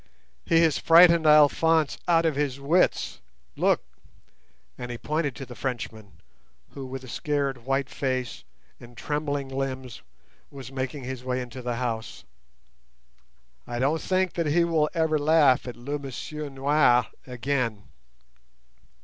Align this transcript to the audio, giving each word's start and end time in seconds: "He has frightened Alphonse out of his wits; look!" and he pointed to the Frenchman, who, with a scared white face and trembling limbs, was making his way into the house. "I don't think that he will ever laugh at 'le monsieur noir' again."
"He 0.45 0.61
has 0.61 0.79
frightened 0.79 1.27
Alphonse 1.27 1.99
out 2.07 2.25
of 2.25 2.35
his 2.35 2.59
wits; 2.59 3.19
look!" 3.55 3.83
and 4.75 4.89
he 4.89 4.97
pointed 4.97 5.35
to 5.35 5.45
the 5.45 5.53
Frenchman, 5.53 6.13
who, 6.69 6.87
with 6.87 7.03
a 7.03 7.07
scared 7.07 7.67
white 7.67 7.87
face 7.87 8.43
and 8.79 8.97
trembling 8.97 9.47
limbs, 9.47 10.01
was 10.49 10.71
making 10.71 11.03
his 11.03 11.23
way 11.23 11.39
into 11.39 11.61
the 11.61 11.75
house. 11.75 12.23
"I 13.67 13.77
don't 13.77 14.01
think 14.01 14.33
that 14.33 14.47
he 14.47 14.63
will 14.63 14.89
ever 14.95 15.19
laugh 15.19 15.67
at 15.67 15.75
'le 15.77 15.99
monsieur 15.99 16.49
noir' 16.49 17.05
again." 17.27 17.83